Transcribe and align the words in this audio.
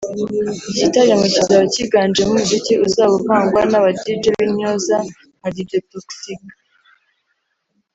Iki 0.69 0.73
gitaramo 0.81 1.25
kizaba 1.35 1.63
kiganjemo 1.75 2.31
umuziki 2.33 2.73
uzaba 2.85 3.13
uvangwa 3.19 3.61
n’aba 3.69 3.89
Dj 3.97 4.23
b’intyoza 4.35 4.97
nka 5.37 5.49
Dj 5.55 5.71
Toxxyk 5.89 6.43